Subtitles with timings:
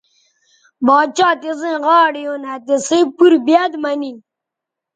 [0.85, 4.15] باڇھا تسئیں غاڑے ھون آ تِسئ پور بیاد مہ نن